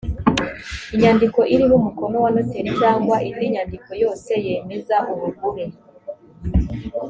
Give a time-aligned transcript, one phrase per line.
[0.93, 5.65] inyandiko iriho umukono wa noteri cyangwa indi nyandiko yose yemeza ubugure